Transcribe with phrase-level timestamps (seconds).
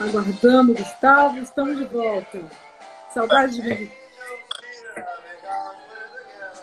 [0.00, 2.38] Aguardando, Gustavo, estamos de volta.
[3.12, 3.92] Saudade de ver.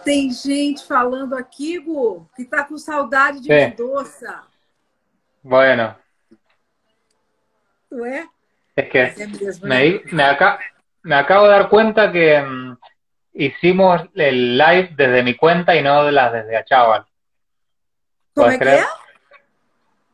[0.04, 3.54] Tem gente falando aqui, Gu, que tá com saudade de Sí.
[3.54, 4.44] Mendoza.
[5.44, 5.96] Bueno,
[7.90, 8.28] Tu é?
[8.76, 10.02] es que É me, né?
[10.12, 10.60] me, aca-
[11.04, 12.78] me acabo de dar cuenta que mm,
[13.34, 17.06] hicimos el live desde mi cuenta y no de las desde Achaval.
[18.36, 18.88] Como ¿Puedes é que é?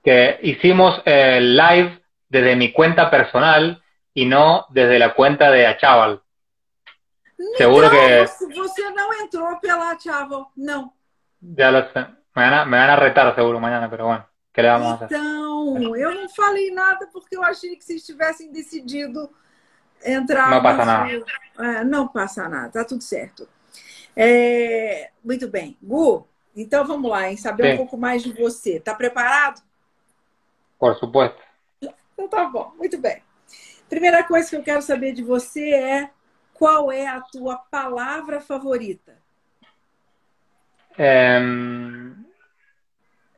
[0.03, 2.02] Que hicimos el live
[2.33, 3.81] desde mi cuenta personal
[4.15, 6.21] y no desde la cuenta de Achaval.
[7.57, 10.51] Seguro Então, que você- não entrou pela Chavo.
[10.57, 10.91] Não.
[11.41, 11.99] ya lo sé.
[12.35, 14.93] Me van a, me van a retar seguro mañana, pero bueno, ¿qué le vamos a
[15.05, 15.05] hacer?
[15.17, 19.29] Então, eu não falei nada porque eu achei que vocês tivessem decidido
[20.03, 20.49] entrar.
[20.49, 21.25] Não passa nada.
[21.59, 23.47] É, não passa nada, tá tudo certo.
[24.15, 25.77] É, muito bem.
[25.83, 26.25] Gu,
[26.55, 27.77] então vamos lá, em saber um Sim.
[27.77, 28.79] pouco mais de você.
[28.79, 29.61] Tá preparado?
[30.79, 31.41] Por supuesto.
[32.13, 33.21] Então tá bom, muito bem.
[33.89, 36.09] Primeira coisa que eu quero saber de você é
[36.53, 39.17] qual é a tua palavra favorita?
[40.97, 42.15] Em,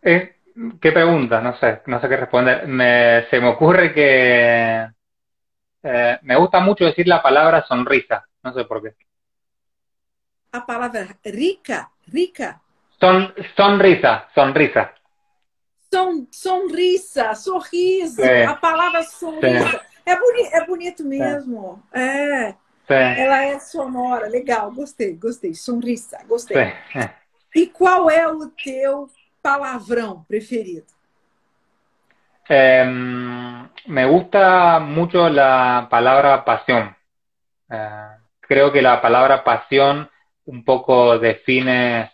[0.02, 0.36] eh,
[0.82, 1.42] ¿qué pregunta?
[1.42, 2.68] No sé, no sé qué responder.
[2.68, 4.88] Me, se me ocurre que
[5.84, 8.96] eh, me gusta mucho decir la palabra sonrisa, no sé por qué.
[10.52, 12.62] A palavra rica, rica,
[13.00, 14.95] Son, sonrisa, sonrisa.
[15.96, 18.46] Son, sonrisa, sorriso, É.
[18.46, 19.80] a palavra sorriso.
[20.06, 21.82] É, boni é bonito mesmo.
[21.94, 22.52] É.
[22.86, 25.54] Sí, ela é sonora, legal, gostei, gostei.
[25.56, 26.74] Sonrisa, gostei.
[27.56, 29.10] E qual é o teu
[29.42, 30.86] palavrão preferido?
[33.88, 36.94] Me gusta mucho la palabra pasión.
[37.70, 38.10] Eh,
[38.42, 40.10] creo que la palabra pasión
[40.46, 42.12] un poco define,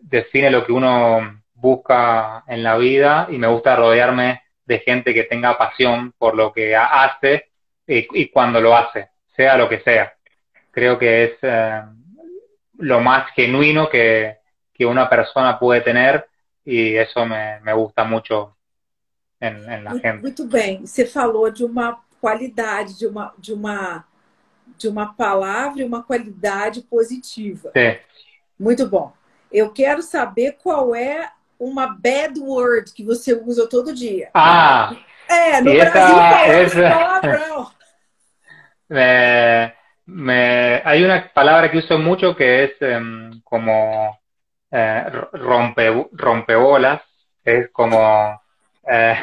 [0.00, 5.24] define lo que uno busca en la vida y me gusta rodearme de gente que
[5.24, 7.50] tenga pasión por lo que ha- hace
[7.86, 10.12] y, y cuando lo hace, sea lo que sea.
[10.70, 11.82] Creo que es eh,
[12.78, 14.38] lo más genuino que,
[14.72, 16.28] que una persona puede tener
[16.64, 18.56] y eso me, me gusta mucho
[19.40, 20.22] en, en la Muito, gente.
[20.22, 20.86] muito bem.
[20.86, 24.04] Você falou de uma qualidade, de uma, de uma,
[24.78, 27.70] de uma palavra e uma qualidade positiva.
[27.74, 27.98] Sí.
[28.58, 29.12] Muito bom.
[29.50, 34.30] Eu quero saber qual é uma bad word que você usa todo dia.
[34.34, 34.92] Ah,
[35.28, 37.70] É, no E essa- Brasil palavrão.
[40.06, 44.18] me- hay una palabra que uso mucho que es em, como
[44.72, 45.04] eh,
[45.34, 47.00] rompe, rompebolas,
[47.44, 48.40] es como,
[48.88, 49.16] eh,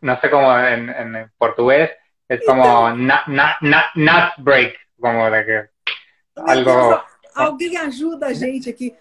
[0.00, 1.90] no sé cómo en, en portugués,
[2.28, 5.70] es como na, na, na- nut break, como de que
[6.44, 7.04] algo...
[7.34, 8.94] Alguém ajuda a gente aqui.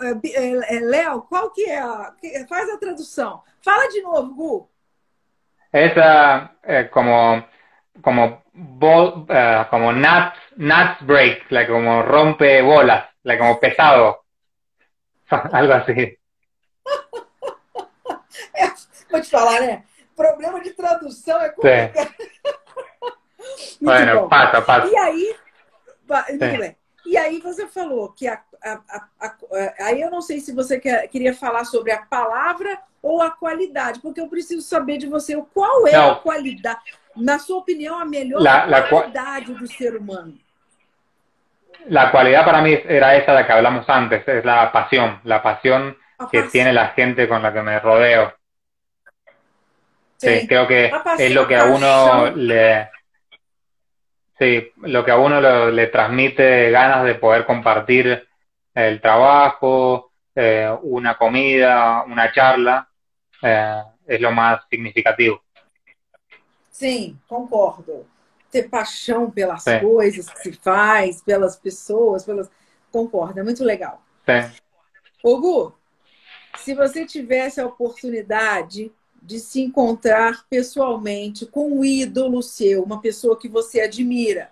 [0.00, 2.14] É, é, é, Léo, qual que é a.
[2.48, 3.42] Faz a tradução.
[3.64, 4.68] Fala de novo, Gu.
[5.72, 7.42] Esa eh, como
[8.02, 8.42] como
[9.28, 14.18] eh, como nut nut break, like como rompe bolas, like como pesado,
[15.30, 16.18] algo así.
[19.10, 19.84] Vou te falar, né?
[20.16, 22.14] Problema de tradução é complicado.
[23.80, 24.28] Bueno, bom.
[24.28, 24.86] pasa, pasa.
[24.86, 25.36] E aí,
[26.30, 26.58] muito Sim.
[26.58, 26.76] bem.
[27.04, 30.78] E aí você falou que a, a- a- a- aí eu não sei se você
[30.78, 35.36] quer- queria falar sobre a palavra ou a qualidade, porque eu preciso saber de você
[35.52, 36.12] qual é Não.
[36.12, 36.80] a qualidade,
[37.16, 40.38] na sua opinião, a melhor La- la qua- qualidade do ser humano.
[41.88, 45.42] La cualidad para mí era esa de la que hablamos antes, es la pasión, la
[45.42, 48.32] pasión A que tiene la gente con la que me rodeo.
[50.18, 50.46] Sí, Sim.
[50.46, 52.88] creo que La pasión, es lo que a uno le,
[54.42, 58.26] sí, lo que a uno lo- le transmite ganas de poder compartir
[58.74, 62.88] el trabajo, eh, una comida, una charla,
[63.42, 65.42] eh, es lo más significativo.
[66.70, 68.06] Sim, concordo.
[68.50, 69.80] Ter paixão pelas Sim.
[69.80, 72.50] coisas que se faz, pelas pessoas, pelas.
[72.90, 74.02] Concordo, é muito legal.
[74.26, 74.32] Sí.
[75.22, 75.72] Ô, Gu,
[76.58, 83.38] se você tivesse a oportunidade de se encontrar pessoalmente com um ídolo seu, uma pessoa
[83.38, 84.50] que você admira,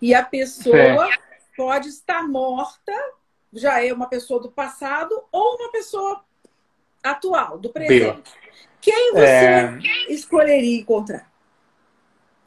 [0.00, 1.08] e a pessoa
[1.56, 2.92] pode estar morta,
[3.52, 6.24] já é uma pessoa do passado, ou uma pessoa
[7.02, 8.32] atual, do presente.
[8.80, 9.72] Quem você
[10.08, 11.30] escolheria encontrar?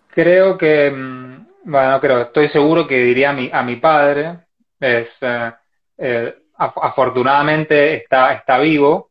[0.10, 4.46] Creo que, mm, bueno, creo, estoy seguro que diría a mi, a mi padre,
[4.80, 5.54] es, eh,
[5.98, 9.11] eh, af- afortunadamente está, está vivo,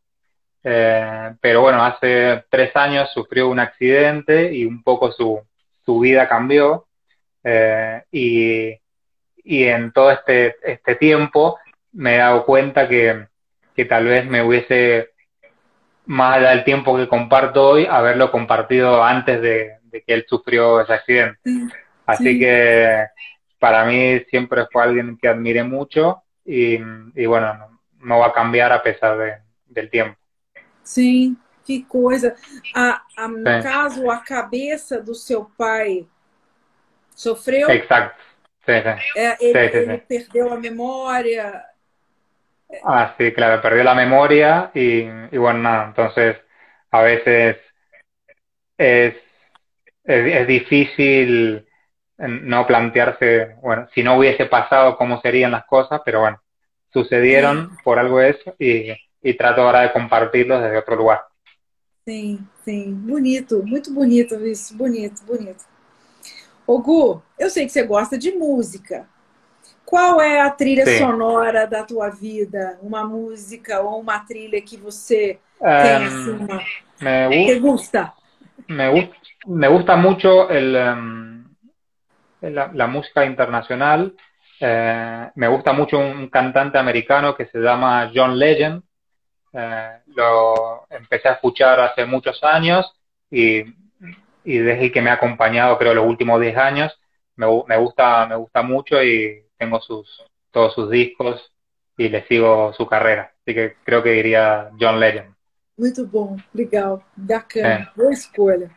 [0.63, 5.41] eh, pero bueno, hace tres años sufrió un accidente y un poco su,
[5.85, 6.87] su vida cambió,
[7.43, 8.77] eh, y,
[9.43, 11.57] y en todo este, este tiempo
[11.93, 13.27] me he dado cuenta que,
[13.75, 15.09] que tal vez me hubiese,
[16.05, 20.81] más allá del tiempo que comparto hoy, haberlo compartido antes de, de que él sufrió
[20.81, 21.39] ese accidente.
[22.05, 23.05] Así que
[23.59, 26.79] para mí siempre fue alguien que admiré mucho y,
[27.15, 29.33] y bueno, no, no, va a cambiar a pesar de,
[29.67, 30.17] del tiempo.
[30.91, 32.35] Sim, que coisa.
[32.75, 33.63] A, a, no Sim.
[33.63, 36.05] caso, a cabeça do seu pai
[37.15, 37.69] sofreu?
[37.69, 38.73] Sí.
[39.15, 41.63] É, ele, ele perdeu a memória.
[42.83, 46.37] Ah, sí, claro, perdió la memoria y, y bueno, nada, entonces
[46.91, 47.57] a veces
[48.77, 49.15] es,
[50.03, 51.65] es, es difícil
[52.17, 56.41] no plantearse, bueno, si no hubiese pasado cómo serían las cosas, pero bueno,
[56.93, 61.21] sucedieron por algo eso y, y trato ahora de compartirlos desde otro lugar.
[62.07, 62.93] Sim, sim.
[62.93, 64.75] Bonito, muito bonito isso.
[64.75, 65.63] Bonito, bonito.
[66.65, 69.07] Ô Gu, eu sei que você gosta de música.
[69.85, 70.97] Qual é a trilha sim.
[70.97, 72.79] sonora da tua vida?
[72.81, 77.29] Uma música ou uma trilha que você um, tem assim, uma...
[77.29, 78.13] me, que gusta?
[78.69, 79.11] Me,
[79.45, 81.43] me gusta mucho el, um,
[82.41, 84.13] la, la música internacional.
[84.59, 88.81] Eh, me gusta mucho un cantante americano que se llama John Legend.
[89.53, 92.91] Eh, lo empecé a escuchar hace muchos años
[93.29, 93.63] y,
[94.43, 96.99] y desde que me ha acompañado, creo, los últimos 10 años,
[97.35, 101.51] me, me, gusta, me gusta mucho y tengo sus, todos sus discos
[101.97, 103.33] y le sigo su carrera.
[103.41, 105.33] Así que creo que diría John Legend.
[105.77, 107.97] Muito bom, legal, bacana, é.
[107.97, 108.69] boa escolha.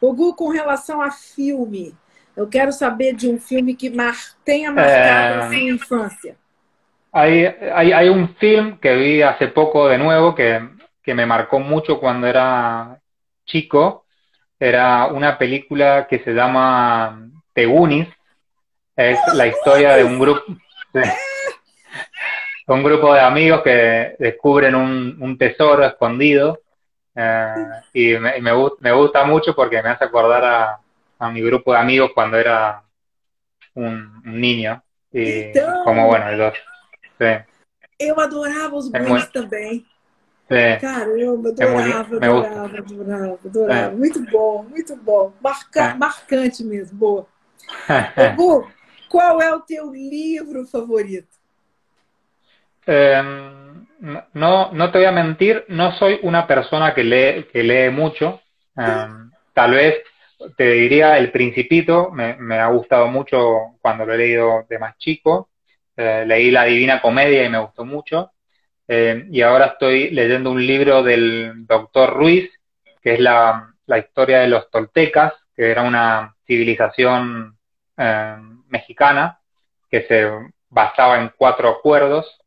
[0.00, 1.94] Ogu, com relação a filme,
[2.38, 4.14] Eu quero saber de um filme que mar...
[4.44, 6.36] tenha marcado eh, a sua infancia.
[7.18, 10.68] Hay, hay, hay, un film que vi hace poco de nuevo que,
[11.02, 13.00] que me marcó mucho cuando era
[13.44, 14.06] chico.
[14.60, 18.06] Era una película que se llama Tegunis.
[18.94, 20.42] Es la historia de un grupo,
[20.92, 21.10] de,
[22.68, 26.60] un grupo de amigos que descubren un, un tesoro escondido.
[27.16, 27.54] Eh,
[27.94, 30.78] y me, me, me gusta mucho porque me hace acordar a,
[31.18, 32.80] a mi grupo de amigos cuando era
[33.74, 34.80] un, un niño.
[35.12, 36.54] Então, como, bueno, ellos,
[37.18, 37.44] sí.
[37.98, 39.84] Eu adorava os é muito, também.
[40.48, 40.76] É.
[40.76, 43.92] Caramba, adorava, é muito, adorava, adorava, adorava.
[43.92, 43.96] É.
[43.96, 45.32] Muito bom, muito bom.
[45.40, 45.94] Marca.
[45.96, 47.26] Marcante mesmo, boa.
[48.36, 48.66] Bu,
[49.08, 51.36] qual é o teu livro favorito?
[52.86, 53.22] Eh,
[54.32, 58.40] no, no te voy a mentir, no soy una persona que lee, que lee mucho.
[58.76, 59.08] Eh,
[59.52, 59.96] tal vez
[60.56, 64.96] te diría El Principito, me, me, ha gustado mucho cuando lo he leído de más
[64.96, 65.47] chico.
[66.00, 68.30] Eh, leí La Divina Comedia y me gustó mucho.
[68.86, 72.48] Eh, y ahora estoy leyendo un libro del doctor Ruiz,
[73.02, 77.58] que es la, la historia de los toltecas, que era una civilización
[77.96, 78.36] eh,
[78.68, 79.40] mexicana
[79.90, 80.30] que se
[80.68, 82.38] basaba en cuatro acuerdos,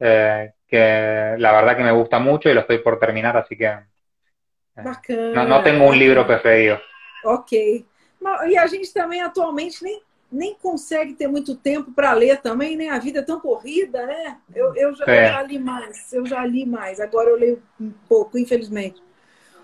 [0.00, 3.66] eh, que la verdad que me gusta mucho y lo estoy por terminar, así que
[3.66, 6.80] eh, no, no tengo un libro preferido.
[7.22, 7.52] Ok.
[7.52, 12.90] E a gente também atualmente nem, nem consegue ter muito tempo para ler também, né?
[12.90, 14.36] A vida é tão corrida, né?
[14.54, 15.24] Eu, eu, já, é.
[15.24, 17.00] eu, já, li mais, eu já li mais.
[17.00, 19.02] Agora eu leio um pouco, infelizmente.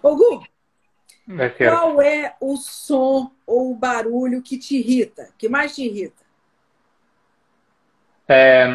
[0.02, 0.44] Ô, Gu,
[1.38, 6.22] é qual é o som ou o barulho que te irrita, que mais te irrita?
[8.28, 8.66] Eh,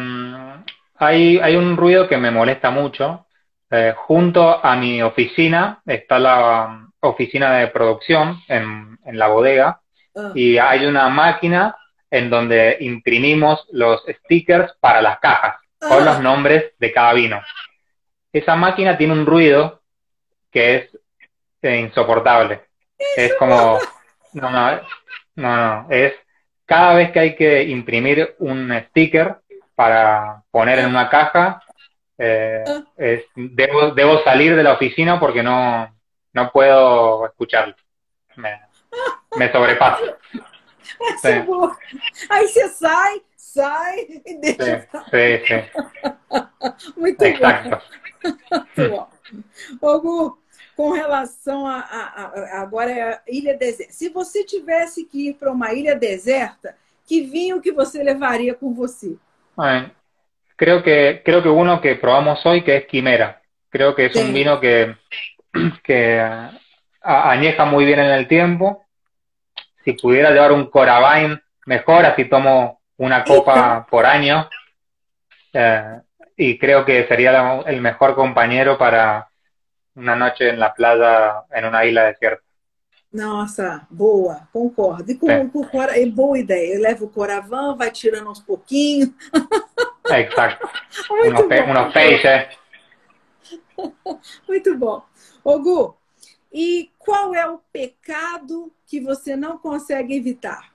[0.96, 3.26] hay, hay un ruido que me molesta mucho.
[3.70, 9.80] Eh, junto a mi oficina está la, oficina de producción en, en la bodega
[10.14, 10.32] uh.
[10.34, 11.76] y hay una máquina
[12.10, 17.40] en donde imprimimos los stickers para las cajas con los nombres de cada vino.
[18.32, 19.80] Esa máquina tiene un ruido
[20.50, 20.98] que es
[21.62, 22.62] eh, insoportable.
[23.16, 23.78] Es como,
[24.34, 24.80] no, no,
[25.36, 26.14] no, no, es
[26.66, 29.38] cada vez que hay que imprimir un sticker
[29.74, 31.62] para poner en una caja,
[32.18, 32.62] eh,
[32.96, 35.96] es, debo, debo salir de la oficina porque no,
[36.32, 37.74] no puedo escucharlo.
[38.36, 38.60] Me,
[39.36, 39.48] me
[41.20, 41.76] sobrepaso.
[41.88, 42.26] Sí.
[42.28, 44.88] Aí você sai, sai e deixa.
[45.10, 45.62] Sim, sim.
[46.96, 47.70] Muito Exacto.
[47.70, 47.80] bom.
[48.76, 49.08] Muito bom.
[49.80, 50.38] Hugo,
[50.76, 53.92] com relação a, a, a, agora é a ilha deserta.
[53.92, 56.74] Se você tivesse que ir para uma ilha deserta,
[57.06, 59.16] que vinho que você levaria com você?
[59.56, 59.90] Bueno,
[60.56, 63.42] creo que creo que uno que probamos hoy que es Quimera.
[63.68, 64.20] Creo que es sí.
[64.20, 64.96] un vino que
[65.84, 66.20] que
[67.02, 68.84] añeja muy bien en el tiempo.
[69.84, 74.48] Si pudiera llevar un Corabain, mejor, así tomo una copa por año.
[75.52, 76.00] Eh,
[76.36, 79.28] y creo que sería el mejor compañero para
[79.94, 82.44] una noche en la playa en una isla desierta.
[83.12, 85.10] Nossa, boa, concordo.
[85.10, 85.44] E com, é.
[85.44, 86.76] com é boa ideia.
[86.76, 89.10] Eu levo o coravan, vai tirando aos pouquinhos.
[90.08, 90.68] É, exato.
[91.10, 92.56] Muito peixes.
[94.46, 95.04] Muito bom.
[95.42, 95.96] Ô Gu,
[96.52, 100.72] e qual é o pecado que você não consegue evitar?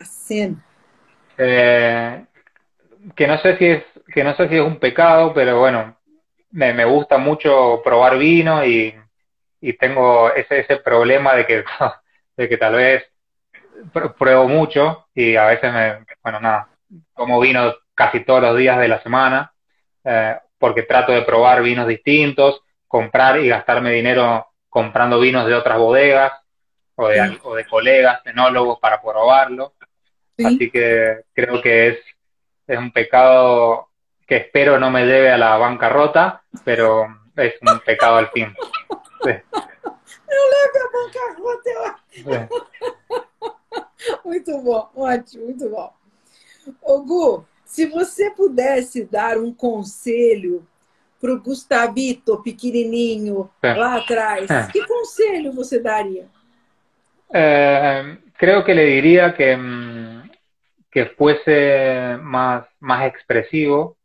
[0.00, 0.64] A cena.
[1.36, 2.22] Eh,
[3.14, 5.94] que no sé si es que no sé si es un pecado, pero bueno,
[6.52, 8.94] me, gusta mucho probar vino y,
[9.60, 11.64] y tengo ese, ese problema de que,
[12.38, 13.04] de que tal vez
[14.18, 16.70] pruebo mucho y a veces me, bueno, nada,
[17.12, 19.52] como vino casi todos los días de la semana,
[20.02, 25.76] eh, porque trato de probar vinos distintos, comprar y gastarme dinero comprando vinos de otras
[25.76, 26.32] bodegas
[26.98, 29.74] o de, o de colegas, enólogos para probarlo.
[30.44, 31.98] Así que creo que es,
[32.66, 33.88] es un pecado
[34.26, 38.54] que espero no me debe a la bancarrota, pero es un pecado al fin.
[39.24, 39.32] Sí.
[40.30, 42.48] Não leve a bancarrota, eu
[44.24, 45.92] Muito bom, ótimo, muito bom.
[46.82, 50.66] Ô Gu, se você pudesse dar um conselho
[51.20, 53.74] para o Gustavito pequenininho é.
[53.74, 54.66] lá atrás, é.
[54.70, 56.28] que conselho você daria?
[57.32, 60.30] Eh, creo que le diría que, mm,
[60.90, 63.98] que fuese más, más expresivo.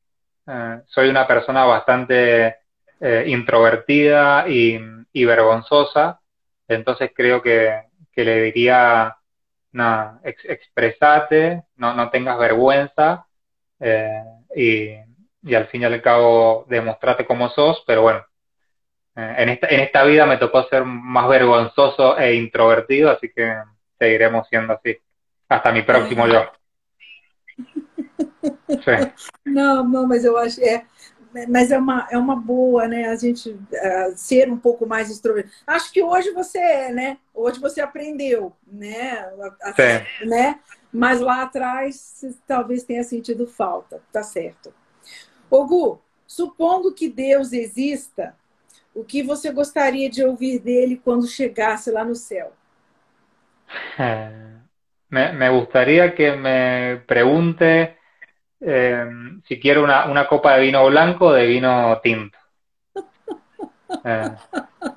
[0.48, 2.58] Eh, soy una persona bastante
[3.00, 4.80] eh, introvertida y,
[5.13, 6.22] y, vergonzosa,
[6.68, 9.15] entonces creo que, que le diría,
[9.72, 13.25] nada, ex, expresate, no, no tengas vergüenza
[13.80, 14.24] eh,
[14.56, 14.89] y,
[15.50, 18.25] y al fin y al cabo demostrate cómo sos, pero bueno,
[19.15, 23.55] en, esta, en esta vida me tocó ser más vergonzoso e introvertido, así que
[24.00, 24.98] seguiremos siendo así.
[25.50, 26.46] Hasta mi próximo yo.
[29.46, 30.86] Não, não, mas eu acho é,
[31.48, 33.05] mas é uma, é uma boa, né?
[33.10, 35.53] A gente uh, ser um pouco mais extrovertido.
[35.65, 37.17] Acho que hoje você é, né?
[37.34, 39.20] Hoje você aprendeu, né?
[39.62, 40.60] A, né?
[40.91, 44.74] Mas lá atrás talvez tenha sentido falta, tá certo.
[45.50, 48.36] Ô Gu, supondo que Deus exista,
[48.94, 52.54] o que você gostaria de ouvir dele quando chegasse lá no céu?
[55.10, 57.98] Me, me gustaría que me pregunte
[58.60, 59.06] eh,
[59.48, 62.38] si quiero una, una, copa de vino blanco o de vino tinto.
[64.04, 64.32] Eh,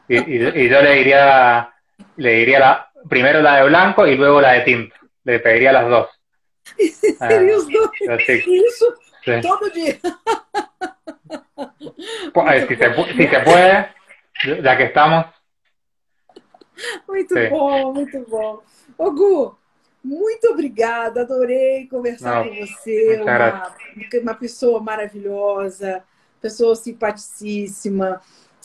[0.08, 1.70] y, y, y, yo le diría,
[2.16, 4.96] le diría la, primero la de blanco y luego la de tinto.
[5.24, 6.08] Le pediría las dos.
[7.18, 8.46] Seria os dois.
[8.46, 9.40] Isso sí.
[9.40, 9.60] todo
[11.56, 12.66] dia.
[12.66, 15.26] Si se, si se puede, ya que estamos.
[17.08, 17.48] Muito sí.
[17.48, 18.62] bom, muito bom.
[18.98, 19.56] Ô Gu,
[20.04, 23.20] muito obrigada, adorei conversar Não, com você.
[23.22, 23.74] Uma,
[24.22, 26.04] uma pessoa maravilhosa,
[26.40, 28.20] pessoa simpaticíssima.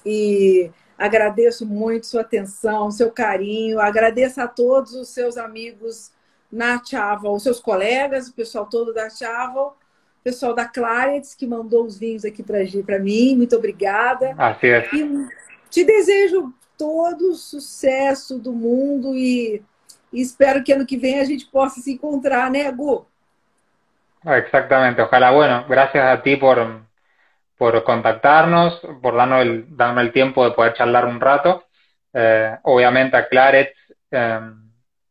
[0.06, 3.80] E agradeço muito sua atenção, seu carinho.
[3.80, 6.12] Agradeço a todos os seus amigos
[6.52, 9.78] na Chaval, os seus colegas, o pessoal todo da Chaval,
[10.24, 13.36] pessoal da Clarets, que mandou os vinhos aqui para mim.
[13.36, 14.34] Muito obrigada.
[14.38, 15.28] Ah, e
[15.70, 19.64] te desejo todo o sucesso do mundo e
[20.12, 23.08] e espero que ano que vem a gente possa se encontrar, né, Gu?
[24.26, 26.86] Exactamente, ojalá, bueno, gracias a ti por,
[27.58, 31.66] por contactarnos, por darnos el, darme el tiempo de poder charlar un rato.
[32.14, 33.74] Eh, obviamente a Claret
[34.12, 34.40] eh,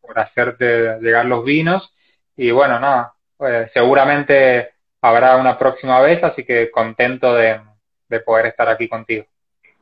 [0.00, 1.92] por hacerte llegar los vinos.
[2.36, 7.60] Y bueno, nada, eh, seguramente habrá una próxima vez, así que contento de,
[8.08, 9.26] de poder estar aquí contigo.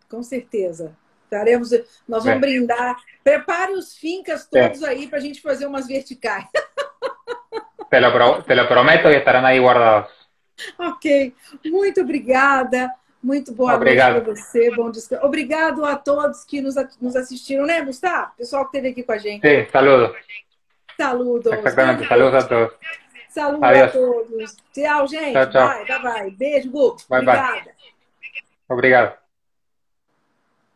[0.09, 0.97] Com certeza.
[1.25, 1.71] Estaremos,
[2.09, 2.39] nós vamos é.
[2.39, 2.97] brindar.
[3.23, 4.89] Prepare os fincas todos é.
[4.89, 6.47] aí para a gente fazer umas verticais.
[7.91, 10.11] Te lo, pro, te lo prometo e estarão aí guardados.
[10.79, 11.35] Ok.
[11.65, 12.93] Muito obrigada.
[13.23, 14.13] Muito boa Obrigado.
[14.13, 14.71] noite para você.
[14.75, 15.25] Bom descanso.
[15.25, 18.33] Obrigado a todos que nos, nos assistiram, né, Gustavo?
[18.37, 19.41] Pessoal que esteve aqui com a gente.
[19.41, 20.15] Sim, saludo.
[20.97, 21.53] Saludos.
[21.53, 22.07] Exatamente.
[22.07, 22.75] Saludos a todos.
[23.39, 24.57] Saludos a todos.
[24.73, 25.33] Tchau, gente.
[25.33, 25.69] Tchau, tchau.
[25.69, 26.31] Vai, vai, vai.
[26.33, 26.97] Beijo, Gu.
[27.09, 27.65] Bye, Obrigada.
[27.65, 27.75] Bye.
[28.69, 29.28] Obrigado.